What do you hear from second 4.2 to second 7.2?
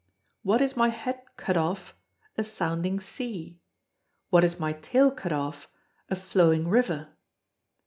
What is my tail cut off? a flowing river!